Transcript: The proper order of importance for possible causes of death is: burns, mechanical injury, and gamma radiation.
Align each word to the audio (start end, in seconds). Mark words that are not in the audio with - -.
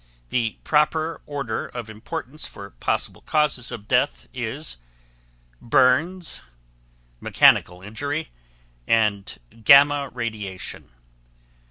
The 0.29 0.57
proper 0.63 1.21
order 1.27 1.67
of 1.67 1.87
importance 1.87 2.47
for 2.47 2.71
possible 2.71 3.21
causes 3.21 3.71
of 3.71 3.87
death 3.87 4.27
is: 4.33 4.77
burns, 5.61 6.41
mechanical 7.19 7.83
injury, 7.83 8.29
and 8.87 9.37
gamma 9.63 10.09
radiation. 10.11 10.89